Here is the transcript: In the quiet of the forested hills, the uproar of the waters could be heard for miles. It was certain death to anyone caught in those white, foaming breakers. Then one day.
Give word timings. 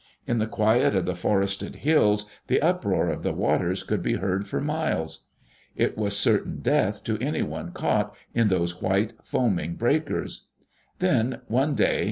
In 0.25 0.39
the 0.39 0.47
quiet 0.47 0.95
of 0.95 1.05
the 1.05 1.13
forested 1.15 1.75
hills, 1.75 2.27
the 2.47 2.59
uproar 2.59 3.09
of 3.09 3.21
the 3.21 3.33
waters 3.35 3.83
could 3.83 4.01
be 4.01 4.15
heard 4.15 4.47
for 4.47 4.59
miles. 4.59 5.27
It 5.75 5.95
was 5.95 6.17
certain 6.17 6.59
death 6.61 7.03
to 7.03 7.19
anyone 7.19 7.71
caught 7.71 8.15
in 8.33 8.47
those 8.47 8.81
white, 8.81 9.13
foaming 9.23 9.75
breakers. 9.75 10.47
Then 10.97 11.41
one 11.45 11.75
day. 11.75 11.99